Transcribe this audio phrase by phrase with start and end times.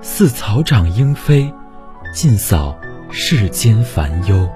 [0.00, 1.52] 似草长莺飞，
[2.12, 2.78] 尽扫
[3.10, 4.48] 世间烦忧。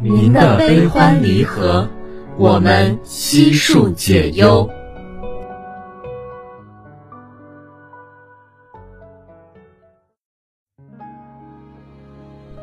[0.00, 1.88] 您的悲欢离合，
[2.36, 4.68] 我们悉数解忧。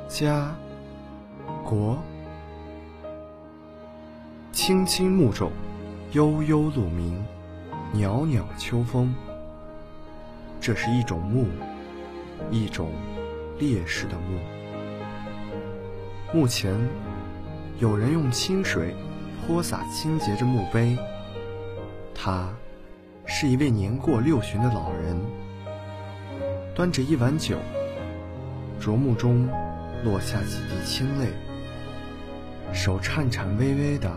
[0.07, 0.53] 家，
[1.63, 1.97] 国，
[4.51, 5.51] 青青木种，
[6.11, 7.23] 悠悠鹿鸣，
[7.93, 9.13] 袅袅秋风。
[10.61, 11.47] 这是一种墓，
[12.51, 12.91] 一种
[13.57, 14.39] 烈士的墓。
[16.33, 16.75] 墓前
[17.79, 18.93] 有人用清水
[19.47, 20.97] 泼洒清洁着墓碑。
[22.13, 22.49] 他
[23.25, 25.15] 是一位年过六旬的老人，
[26.75, 27.57] 端着一碗酒，
[28.79, 29.47] 啄木中
[30.03, 31.27] 落下几滴清泪，
[32.73, 34.11] 手颤颤巍巍的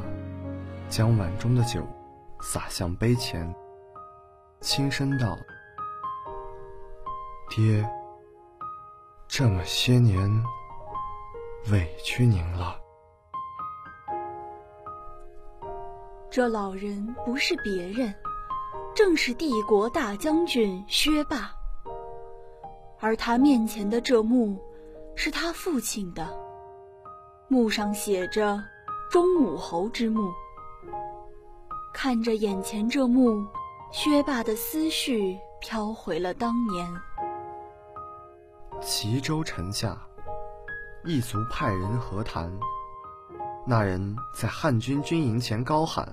[0.89, 1.87] 将碗中的酒
[2.41, 3.55] 洒向碑前，
[4.61, 5.39] 轻声道。
[7.55, 7.87] 爹，
[9.29, 10.43] 这么些年
[11.71, 12.75] 委屈您了。
[16.31, 18.15] 这老人不是别人，
[18.95, 21.53] 正是帝国大将军薛霸。
[23.01, 24.59] 而他面前的这墓，
[25.15, 26.27] 是他父亲的，
[27.49, 28.65] 墓上写着
[29.13, 30.33] “忠武侯之墓”。
[31.93, 33.47] 看着眼前这墓，
[33.91, 36.91] 薛霸的思绪飘回了当年。
[38.85, 39.97] 齐州城下，
[41.05, 42.53] 异族派人和谈。
[43.65, 46.05] 那人在汉军军营前高喊：“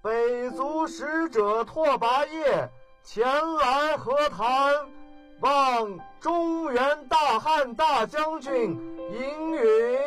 [0.00, 2.70] 北族使者拓跋业
[3.02, 4.46] 前来和谈，
[5.40, 8.78] 望中原大汉大将军
[9.10, 9.98] 应允。”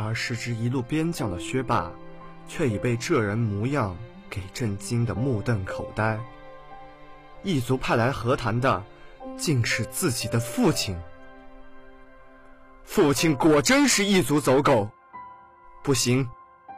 [0.00, 1.90] 而时值一路边将的薛霸，
[2.46, 3.96] 却已被这人模样
[4.30, 6.16] 给震惊得目瞪口呆。
[7.42, 8.82] 异族派来和谈的，
[9.36, 10.96] 竟是自己的父亲。
[12.84, 14.88] 父亲果真是异族走狗，
[15.82, 16.28] 不行，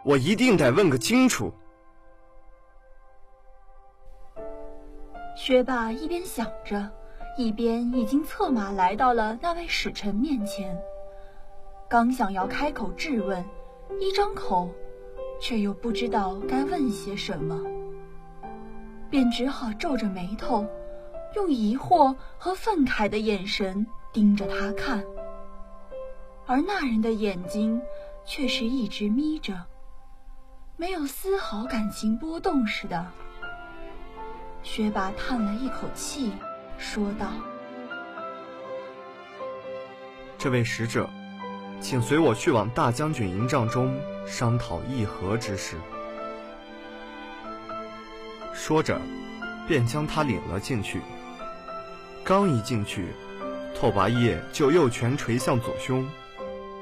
[0.02, 1.52] 我一定得问个清楚。
[5.36, 6.90] 薛霸一边想着，
[7.36, 10.78] 一边已经策马来到了那位使臣面前。
[11.90, 13.44] 刚想要开口质问，
[13.98, 14.72] 一张口，
[15.40, 17.60] 却又不知道该问些什么，
[19.10, 20.64] 便只好皱着眉头，
[21.34, 25.04] 用疑惑和愤慨的眼神盯着他看。
[26.46, 27.82] 而那人的眼睛
[28.24, 29.66] 却是一直眯着，
[30.76, 33.04] 没有丝毫感情波动似的。
[34.62, 36.30] 薛霸叹了一口气，
[36.78, 37.32] 说道
[40.38, 41.10] ：“这位使者。”
[41.80, 45.76] 请随我去往大将军营帐中商讨议和之事。
[48.52, 49.00] 说着，
[49.66, 51.00] 便将他领了进去。
[52.22, 53.06] 刚一进去，
[53.74, 56.06] 拓跋业就右拳捶向左胸，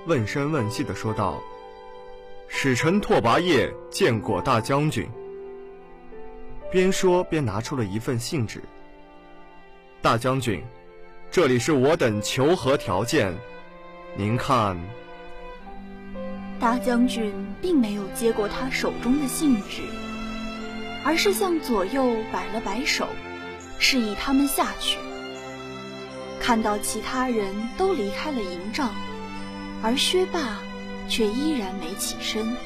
[0.06, 1.40] 问声问气的说道
[2.48, 5.08] ：“使臣拓跋业见过大将军。”
[6.70, 8.60] 边说边拿出了一份信纸。
[10.02, 10.62] 大将军，
[11.30, 13.32] 这里是我等求和条件。
[14.16, 14.76] 您看，
[16.58, 17.32] 大将军
[17.62, 19.82] 并没有接过他手中的信纸，
[21.04, 23.06] 而是向左右摆了摆手，
[23.78, 24.98] 示意他们下去。
[26.40, 28.92] 看到其他人都离开了营帐，
[29.82, 30.58] 而薛霸
[31.08, 32.56] 却依然没起身。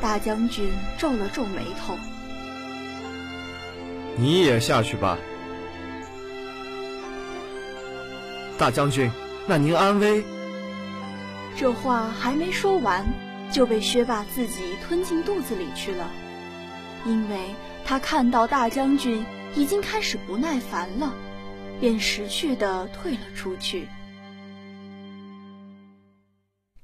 [0.00, 1.96] 大将军皱了皱眉头
[4.16, 5.16] ：“你也下去吧。”
[8.58, 9.10] 大将军，
[9.46, 10.22] 那您安危？
[11.56, 13.06] 这话还没说完，
[13.52, 16.10] 就被薛霸自己吞进肚子里去了，
[17.04, 17.54] 因为
[17.84, 19.24] 他看到大将军
[19.54, 21.12] 已经开始不耐烦了，
[21.78, 23.86] 便识趣地退了出去。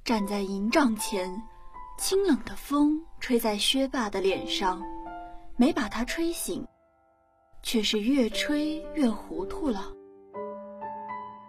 [0.05, 1.43] 站在营帐前，
[1.99, 4.83] 清冷的风吹在薛霸的脸上，
[5.57, 6.67] 没把他吹醒，
[7.63, 9.93] 却是越吹越糊涂了。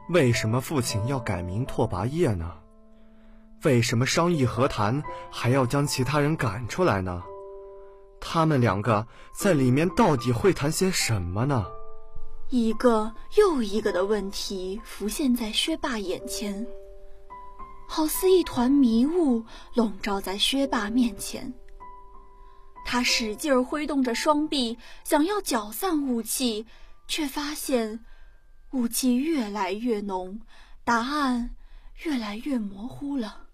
[0.09, 2.53] 为什么父亲要改名拓跋业呢？
[3.63, 5.01] 为什么商议和谈
[5.31, 7.23] 还要将其他人赶出来呢？
[8.19, 11.65] 他们两个在里面到底会谈些什么呢？
[12.49, 16.65] 一个又一个的问题浮现在薛霸眼前，
[17.87, 19.43] 好似一团迷雾
[19.73, 21.53] 笼罩在薛霸面前。
[22.85, 26.65] 他使劲挥动着双臂，想要搅散雾气，
[27.07, 28.05] 却发现。
[28.71, 30.41] 雾气越来越浓，
[30.83, 31.55] 答案
[32.03, 33.46] 越来越模糊了。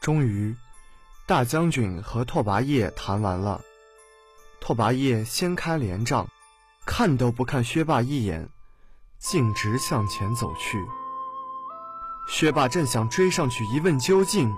[0.00, 0.54] 终于，
[1.26, 3.60] 大将军和拓跋业谈完了。
[4.60, 6.26] 拓跋业掀开帘帐，
[6.86, 8.48] 看都不看薛霸一眼，
[9.18, 10.78] 径直向前走去。
[12.28, 14.54] 薛霸正想追上去一问究竟，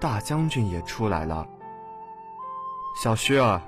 [0.00, 1.46] 大将军也出来了。
[3.02, 3.60] 小薛儿。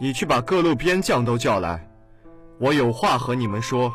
[0.00, 1.90] 你去把各路边将都叫来，
[2.60, 3.92] 我有话和你们说。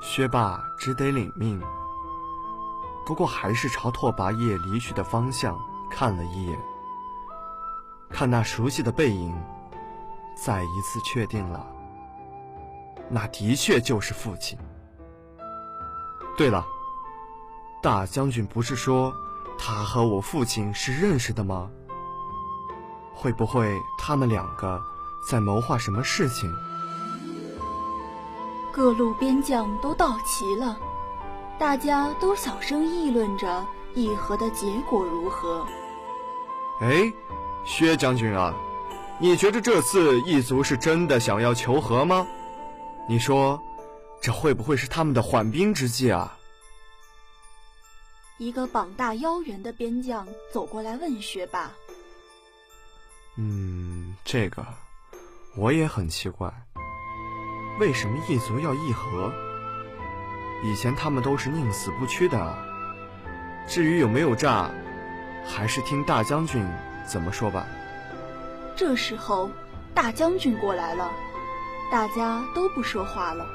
[0.00, 1.60] 薛霸只得领命，
[3.04, 5.60] 不过还是朝拓跋业离去的方向
[5.90, 6.58] 看了一眼，
[8.08, 9.34] 看那熟悉的背影，
[10.34, 11.66] 再一次确定了，
[13.10, 14.58] 那的确就是父亲。
[16.36, 16.66] 对了，
[17.82, 19.12] 大将军不是说
[19.58, 21.70] 他和我父亲是认识的吗？
[23.14, 24.80] 会不会他们两个
[25.28, 26.50] 在谋划什么事情？
[28.80, 30.80] 各路边将都到齐了，
[31.58, 33.62] 大家都小声议论着
[33.94, 35.66] 议和的结果如何。
[36.80, 37.12] 哎，
[37.62, 38.54] 薛将军啊，
[39.18, 42.26] 你觉得这次异族是真的想要求和吗？
[43.06, 43.60] 你说。
[44.22, 46.38] 这会不会是他们的缓兵之计啊？
[48.38, 51.70] 一个膀大腰圆的边将走过来问薛霸
[53.36, 54.64] ：“嗯，这个
[55.54, 56.52] 我也很奇怪，
[57.80, 59.32] 为什么异族要议和？
[60.62, 62.54] 以前他们都是宁死不屈的。
[63.66, 64.70] 至于有没有诈，
[65.46, 66.62] 还是听大将军
[67.06, 67.66] 怎么说吧。”
[68.76, 69.50] 这时候，
[69.94, 71.10] 大将军过来了，
[71.90, 73.46] 大家都不说话了。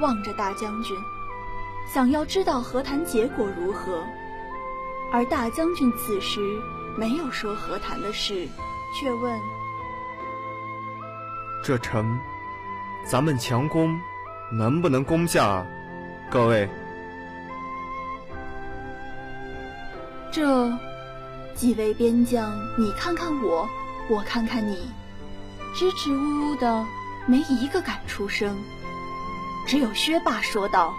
[0.00, 0.96] 望着大将军，
[1.92, 4.02] 想要知道和谈结果如何，
[5.12, 6.40] 而大将军此时
[6.96, 8.48] 没有说和谈的事，
[8.98, 9.38] 却问
[11.62, 12.18] ：“这城，
[13.08, 13.98] 咱们强攻，
[14.52, 15.64] 能不能攻下？
[16.30, 16.68] 各位，
[20.30, 20.70] 这
[21.54, 23.66] 几位边将，你看看我，
[24.10, 24.90] 我看看你，
[25.74, 26.84] 支支吾吾的，
[27.24, 28.54] 没一个敢出声。”
[29.66, 30.94] 只有薛霸说道：“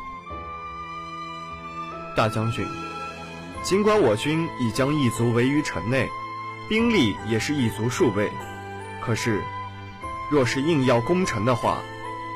[2.17, 2.65] 大将军，
[3.61, 6.09] 尽管我军已将异族围于城内，
[6.67, 8.31] 兵力也是异族数倍，
[8.99, 9.43] 可是，
[10.31, 11.77] 若是硬要攻城的话，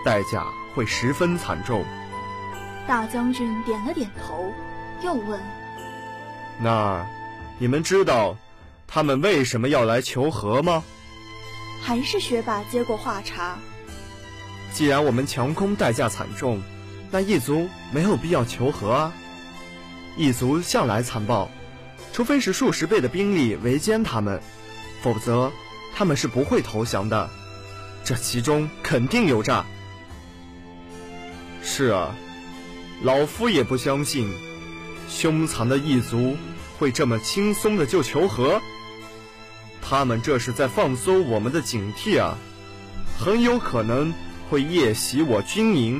[0.03, 1.83] 代价会十分惨重。”
[2.87, 4.51] 大将军点了点头，
[5.01, 5.39] 又问
[6.61, 7.05] ：“那，
[7.57, 8.35] 你们知道
[8.87, 10.83] 他们为什么要来求和吗？”
[11.81, 13.57] 还是学霸接过话茬。
[14.71, 16.61] 既然我们强攻代价惨重，
[17.11, 19.13] 那异族没有必要求和啊。
[20.17, 21.49] 异族向来残暴，
[22.11, 24.41] 除非是数十倍的兵力围歼他们，
[25.01, 25.51] 否则
[25.95, 27.29] 他们是不会投降的。
[28.03, 29.65] 这其中肯定有诈。
[31.63, 32.15] 是啊，
[33.01, 34.31] 老夫也不相信，
[35.09, 36.37] 凶残的异族
[36.77, 38.61] 会这么轻松的就求和。
[39.81, 42.37] 他们这是在放松我们的警惕啊，
[43.17, 44.13] 很有可能。
[44.49, 45.99] 会夜袭我军营。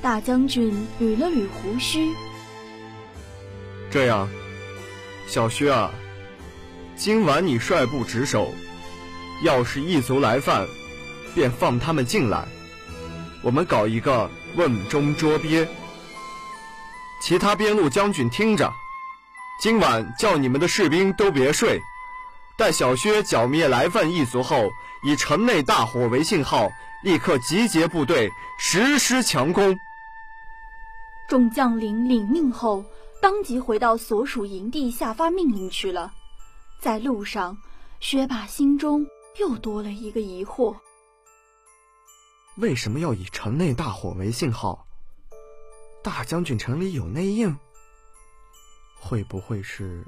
[0.00, 2.08] 大将军捋了捋胡须。
[3.90, 4.30] 这样，
[5.26, 5.90] 小薛啊，
[6.96, 8.54] 今晚你率部值守，
[9.44, 10.66] 要是异族来犯，
[11.38, 12.48] 便放他们进来，
[13.42, 15.68] 我们搞一个瓮中捉鳖。
[17.22, 18.72] 其他边路将军听着，
[19.62, 21.80] 今晚叫你们的士兵都别睡。
[22.56, 24.68] 待小薛剿灭来犯异族后，
[25.04, 26.72] 以城内大火为信号，
[27.04, 29.78] 立刻集结部队，实施强攻。
[31.28, 32.84] 众将领领命后，
[33.22, 36.10] 当即回到所属营地下发命令去了。
[36.80, 37.56] 在路上，
[38.00, 39.06] 薛霸心中
[39.38, 40.74] 又多了一个疑惑：
[42.58, 44.84] 为什么要以城内大火为信号？
[46.02, 47.56] 大将军城里有内应？
[48.98, 50.04] 会不会是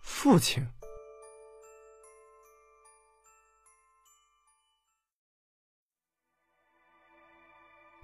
[0.00, 0.66] 父亲？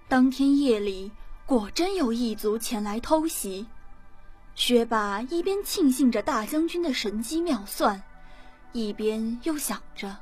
[0.07, 1.11] 当天夜里，
[1.47, 3.65] 果真有异族前来偷袭。
[4.53, 8.03] 薛霸一边庆幸着大将军的神机妙算，
[8.71, 10.15] 一边又想着：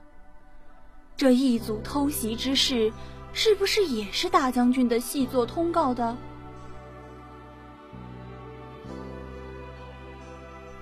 [1.18, 2.92] 这异族偷袭之事，
[3.36, 6.16] 是不是也是大将军的细作通告的？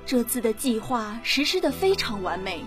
[0.05, 2.63] 这次的计划实施的非常完美，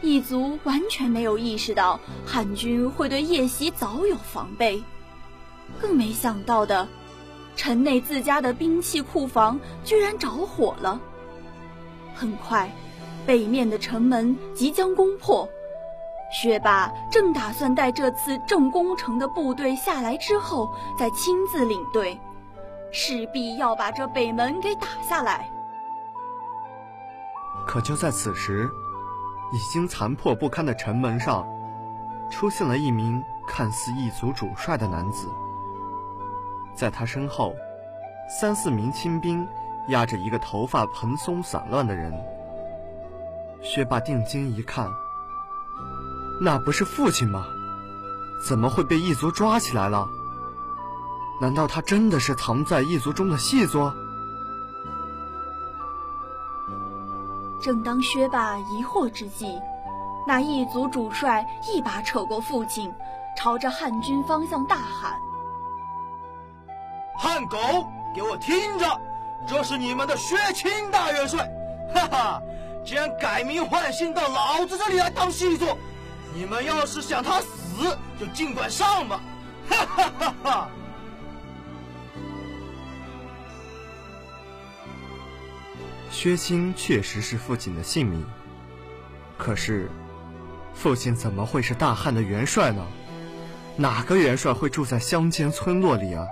[0.00, 4.82] 异族完全没有意识到汉军会对夜袭早有防备。
[5.78, 6.88] 更没想到的，
[7.54, 10.98] 城内自家的兵器库房居然着火了。
[12.14, 12.74] 很快，
[13.26, 15.46] 北面的城门即将攻破。
[16.30, 22.20] 薛霸正打算待这次正攻城的部队下来之后，再亲自领队，
[22.92, 25.50] 势必要把这北门给打下来。
[27.66, 28.68] 可就在此时，
[29.52, 31.46] 已经残破不堪的城门上，
[32.30, 35.28] 出现了一名看似异族主帅的男子。
[36.74, 37.54] 在他身后，
[38.28, 39.46] 三四名亲兵
[39.88, 42.12] 压着一个头发蓬松散乱的人。
[43.62, 44.88] 薛霸定睛一看，
[46.40, 47.46] 那不是父亲吗？
[48.40, 50.08] 怎么会被异族抓起来了？
[51.40, 53.92] 难道他真的是藏在异族中的细作？
[57.60, 59.58] 正当薛霸疑惑之际，
[60.26, 62.92] 那异族主帅一把扯过父亲，
[63.36, 65.18] 朝着汉军方向大喊。
[67.18, 67.58] 汉狗，
[68.14, 68.86] 给我听着！
[69.46, 71.50] 这是你们的薛青大元帅，
[71.92, 72.42] 哈哈！
[72.84, 75.76] 竟然改名换姓到老子这里来当细作，
[76.34, 79.20] 你们要是想他死，就尽管上吧！
[79.68, 80.68] 哈哈哈哈！
[86.10, 88.24] 薛青确实是父亲的姓名，
[89.36, 89.90] 可是，
[90.74, 92.82] 父亲怎么会是大汉的元帅呢？
[93.76, 96.26] 哪个元帅会住在乡间村落里啊？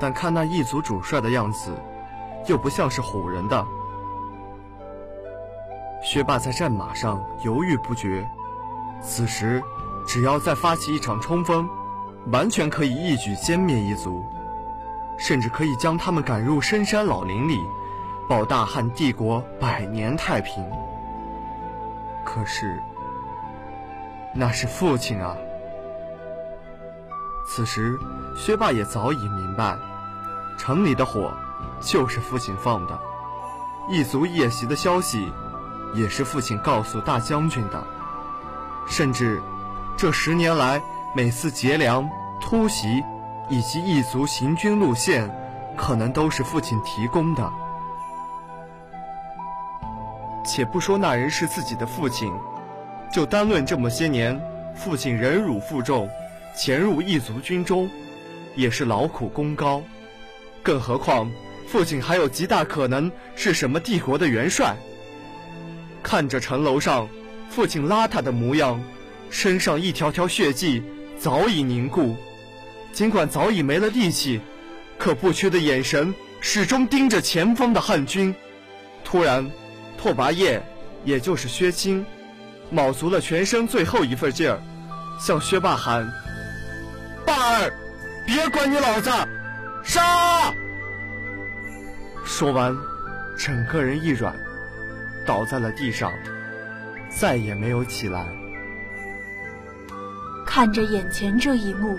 [0.00, 1.70] 但看那异族主帅的样子，
[2.46, 3.64] 又不像是唬人的。
[6.04, 8.28] 薛霸在战马上犹豫不决，
[9.00, 9.62] 此时
[10.06, 11.66] 只要再发起一场冲锋，
[12.30, 14.22] 完全可以一举歼灭异族，
[15.18, 17.58] 甚至可以将他们赶入深山老林里，
[18.28, 20.62] 保大汉帝国百年太平。
[22.22, 22.78] 可是，
[24.34, 25.34] 那是父亲啊！
[27.48, 27.98] 此时，
[28.36, 29.74] 薛霸也早已明白，
[30.58, 31.32] 城里的火
[31.80, 33.00] 就是父亲放的，
[33.88, 35.32] 异族夜袭的消息
[35.94, 37.86] 也是父亲告诉大将军的，
[38.86, 39.40] 甚至
[39.96, 40.82] 这十年来
[41.14, 42.08] 每次劫粮、
[42.40, 43.02] 突袭
[43.48, 45.30] 以及异族行军路线，
[45.76, 47.52] 可能都是父亲提供的。
[50.44, 52.32] 且不说那人是自己的父亲，
[53.10, 54.38] 就单论这么些年，
[54.74, 56.08] 父亲忍辱负重。
[56.56, 57.90] 潜入异族军中，
[58.54, 59.82] 也是劳苦功高，
[60.62, 61.28] 更何况
[61.66, 64.76] 父亲还有极大可能是什么帝国的元帅。
[66.14, 67.08] 看着城楼上
[67.50, 68.80] 父亲邋遢的模样，
[69.30, 70.80] 身上一条条血迹
[71.18, 72.14] 早已凝固，
[72.92, 74.40] 尽管早已没了力气，
[74.96, 78.32] 可不屈的眼神始终盯着前方的汉军。
[79.02, 79.50] 突然，
[79.98, 80.62] 拓跋业，
[81.04, 82.06] 也就是薛青，
[82.70, 84.62] 卯足了全身最后一份劲儿，
[85.18, 86.08] 向薛霸喊。
[87.26, 87.72] 霸儿，
[88.24, 89.10] 别管你老子，
[89.82, 90.54] 杀！
[92.24, 92.72] 说完，
[93.36, 94.32] 整个人一软，
[95.24, 96.12] 倒在了地上，
[97.08, 98.26] 再也没有起来。
[100.46, 101.98] 看着眼前这一幕，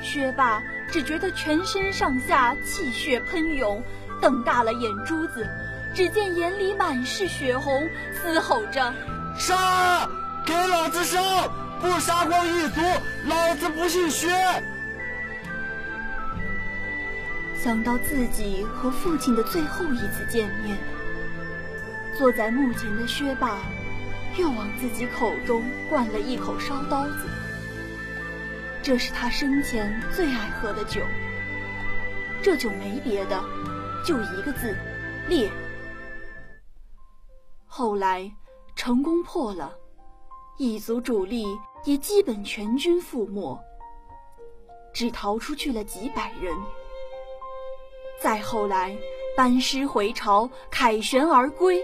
[0.00, 3.82] 薛霸只觉得全身上下气血喷涌，
[4.20, 5.48] 瞪大了眼珠子，
[5.94, 8.94] 只见眼里满是血红，嘶吼着
[9.36, 10.08] ：“杀！
[10.46, 11.18] 给老子杀！”
[11.80, 12.80] 不杀光一族，
[13.26, 14.28] 老子不姓薛！
[17.56, 20.76] 想到自己和父亲的最后一次见面，
[22.20, 23.62] 坐在墓前的薛霸
[24.36, 27.26] 又往自己口中灌了一口烧刀子。
[28.82, 31.00] 这是他生前最爱喝的酒。
[32.42, 33.42] 这酒没别的，
[34.04, 34.76] 就一个字：
[35.30, 35.50] 烈。
[37.64, 38.30] 后来，
[38.76, 39.72] 成功破了，
[40.58, 41.46] 异族主力。
[41.84, 43.58] 也基本全军覆没，
[44.92, 46.54] 只逃出去了几百人。
[48.20, 48.94] 再后来，
[49.34, 51.82] 班师回朝，凯旋而归。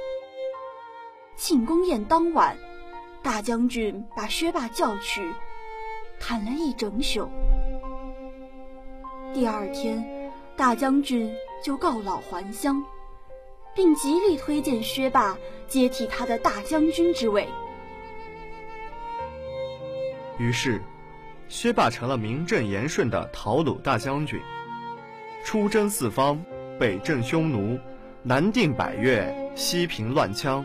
[1.36, 2.56] 庆功宴当晚，
[3.22, 5.22] 大将军把薛霸叫去，
[6.18, 7.28] 谈了一整宿。
[9.34, 11.30] 第二天，大将军
[11.62, 12.82] 就告老还乡，
[13.74, 15.36] 并极力推荐薛霸
[15.68, 17.46] 接替他的大将军之位。
[20.38, 20.80] 于是，
[21.48, 24.40] 薛霸成了名正言顺的讨虏大将军，
[25.44, 26.42] 出征四方，
[26.80, 27.78] 北镇匈奴，
[28.22, 30.64] 南定百越，西平乱羌，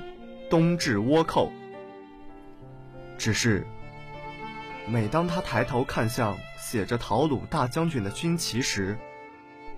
[0.51, 1.51] 东治倭寇。
[3.17, 3.65] 只是，
[4.85, 8.95] 每当他抬头看向写着“讨虏大将军”的军旗时，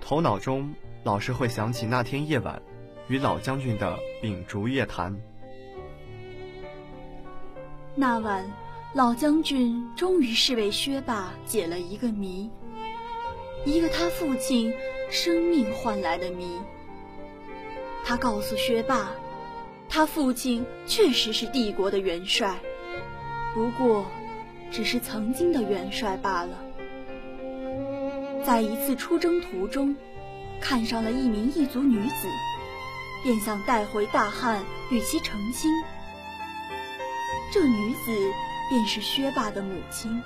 [0.02, 2.62] 头脑中老是会想起那天夜晚
[3.08, 5.16] 与老将军的秉烛夜谈。
[7.96, 8.46] 那晚。
[8.96, 12.48] 老将军终于是为薛霸解了一个谜，
[13.66, 14.72] 一个他父亲
[15.10, 16.60] 生命换来的谜。
[18.06, 19.10] 他告诉薛霸，
[19.96, 22.60] 他父亲确实是帝国的元帅，
[23.54, 24.08] 不过
[24.72, 26.58] 只是曾经的元帅罢了。
[28.44, 29.96] 在一次出征途中，
[30.60, 32.28] 看上了一名异族女子，
[33.22, 35.72] 便想带回大汉与其成亲。
[37.52, 38.34] 这女子。
[38.70, 40.24] 便是薛霸的母亲。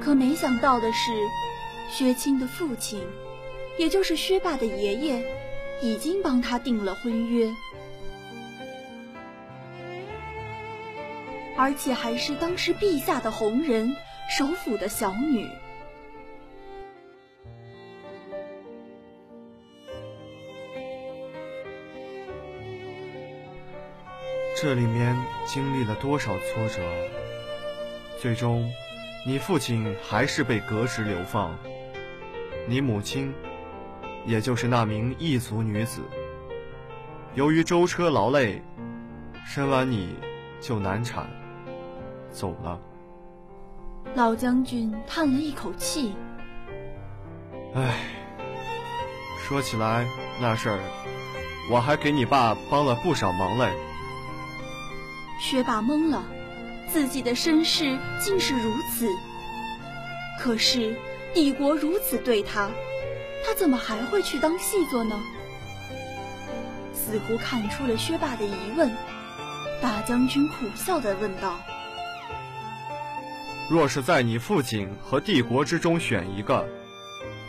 [0.00, 1.12] 可没想到的是，
[1.88, 3.00] 薛青的父亲，
[3.78, 5.22] 也就是薛霸的爷爷，
[5.82, 7.54] 已经帮他定了婚约，
[11.62, 13.94] 而且还是当时陛下的红人，
[14.28, 15.48] 首府的小女。
[24.60, 25.16] 这里面
[25.46, 26.82] 经历了多少挫折？
[28.20, 28.68] 最终，
[29.24, 31.56] 你父亲还是被革职流放，
[32.66, 33.32] 你母亲，
[34.26, 36.00] 也就是那名异族女子，
[37.36, 38.60] 由于舟车劳累，
[39.46, 40.16] 生完你
[40.60, 41.24] 就难产，
[42.32, 42.80] 走了。
[44.14, 46.14] 老将军叹了一口气
[47.76, 47.94] ：“唉，
[49.38, 50.06] 说起来
[50.40, 50.80] 那事儿，
[51.70, 53.70] 我还给你爸帮了不少忙嘞。”
[55.38, 56.24] 薛霸懵了，
[56.88, 59.08] 自己的身世竟是如此。
[60.40, 60.96] 可是
[61.32, 62.70] 帝国如此对他，
[63.44, 65.20] 他怎么还会去当细作呢？
[66.92, 68.90] 似乎看出了薛霸的疑问，
[69.80, 71.56] 大将军苦笑的问道
[73.72, 76.68] ：“若是在你父亲和帝国之中选一个，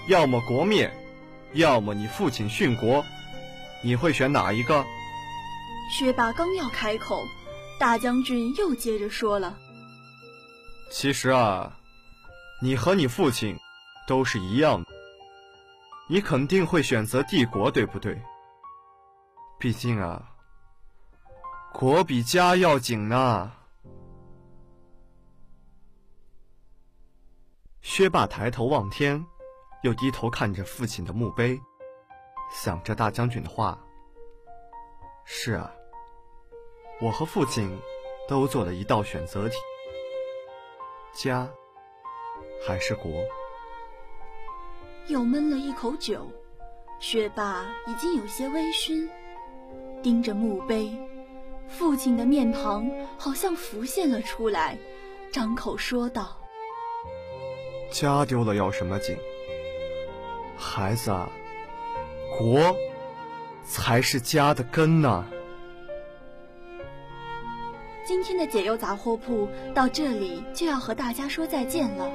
[0.08, 0.90] 要么国灭，
[1.52, 3.04] 要么你父亲殉国，
[3.84, 4.86] 你会选哪一个？”
[5.92, 7.22] 薛霸刚要开口。
[7.78, 9.58] 大将军又接着说了
[10.90, 11.78] ：“其实啊，
[12.62, 13.58] 你和你父亲
[14.08, 14.90] 都是一样的，
[16.08, 18.18] 你肯定会选择帝国，对不对？
[19.60, 20.24] 毕竟啊，
[21.74, 23.52] 国比家要紧呢。”
[27.84, 29.24] 薛霸抬头望天，
[29.84, 31.60] 又低头看着父亲的墓碑，
[32.50, 33.78] 想着大将军的话
[35.26, 35.69] ：“是啊。”
[37.02, 37.78] 我和父亲
[38.26, 39.56] 都做了一道选择题：
[41.13, 41.46] 家
[42.65, 43.12] 还是国？
[45.08, 46.26] 又闷了一口酒，
[47.02, 49.10] 薛霸已经有些微醺，
[50.02, 50.98] 盯着墓碑，
[51.67, 54.78] 父亲的面庞好像浮现了出来，
[55.34, 56.39] 张口说道
[57.93, 59.15] ：“家丢了要什么紧？
[60.58, 61.29] 孩子啊，
[62.38, 62.75] 国
[63.63, 65.23] 才是家的根呢。”
[68.03, 72.10] 今天的解忧杂货铺到这里就要和大家说再见了，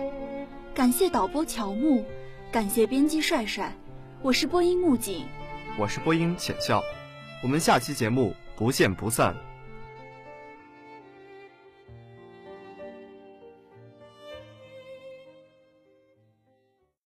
[0.74, 2.04] 感谢导播乔木，
[2.50, 3.72] 感谢编辑帅帅，
[4.20, 5.26] 我是播音木槿，
[5.78, 6.82] 我是播音浅笑，
[7.42, 9.34] 我们下期节目不见不散。